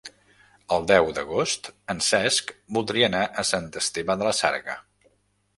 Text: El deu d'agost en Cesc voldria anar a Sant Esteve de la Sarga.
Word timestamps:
El 0.77 0.87
deu 0.91 1.09
d'agost 1.17 1.69
en 1.95 2.01
Cesc 2.07 2.55
voldria 2.79 3.11
anar 3.13 3.21
a 3.43 3.47
Sant 3.53 3.71
Esteve 3.83 4.17
de 4.23 4.29
la 4.31 4.37
Sarga. 4.43 4.81